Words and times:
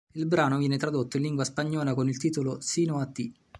Il 0.13 0.25
brano 0.25 0.57
viene 0.57 0.77
tradotto 0.77 1.17
in 1.17 1.21
lingua 1.21 1.43
spagnola 1.43 1.93
con 1.93 2.09
il 2.09 2.17
titolo 2.17 2.59
"Sino 2.59 2.97
a 2.97 3.05
ti". 3.05 3.31